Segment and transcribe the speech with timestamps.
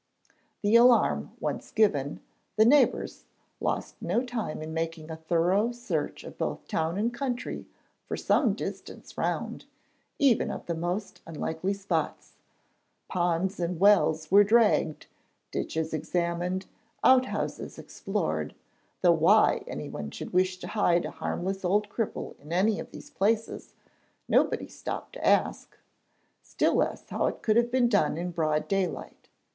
[0.63, 2.21] The alarm once given,
[2.55, 3.25] the neighbours
[3.59, 7.67] lost no time in making a thorough search of both town and country
[8.07, 9.65] for some distance round,
[10.17, 12.37] even of the most unlikely spots.
[13.09, 15.05] Ponds and wells were dragged,
[15.51, 16.65] ditches examined,
[17.03, 18.55] outhouses explored;
[19.01, 23.11] though why anyone should wish to hide a harmless old cripple in any of these
[23.11, 23.75] places,
[24.27, 25.77] nobody stopped to ask,
[26.41, 29.27] still less how it could have been done in broad daylight.